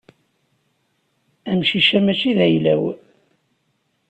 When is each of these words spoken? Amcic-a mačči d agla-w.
Amcic-a 1.51 1.99
mačči 2.05 2.31
d 2.37 2.39
agla-w. 2.45 2.83